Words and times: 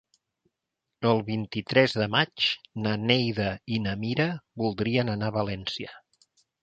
El 1.09 1.19
vint-i-tres 1.27 1.93
de 1.99 2.07
maig 2.15 2.47
na 2.85 2.93
Neida 3.03 3.51
i 3.75 3.77
na 3.87 3.93
Mira 4.05 4.27
voldrien 4.63 5.13
anar 5.17 5.31
a 5.35 5.37
València. 5.37 5.93